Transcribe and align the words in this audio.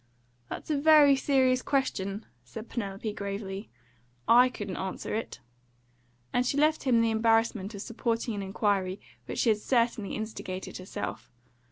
"That's 0.49 0.71
a 0.71 0.79
very 0.79 1.15
serious 1.15 1.61
question," 1.61 2.25
said 2.43 2.67
Penelope 2.69 3.13
gravely. 3.13 3.69
"I 4.27 4.49
couldn't 4.49 4.77
answer 4.77 5.13
it," 5.13 5.41
and 6.33 6.43
she 6.43 6.57
left 6.57 6.85
him 6.85 7.01
the 7.01 7.11
embarrassment 7.11 7.75
of 7.75 7.83
supporting 7.83 8.33
an 8.33 8.41
inquiry 8.41 8.99
which 9.27 9.37
she 9.37 9.49
had 9.49 9.59
certainly 9.59 10.15
instigated 10.15 10.77
herself. 10.79 11.31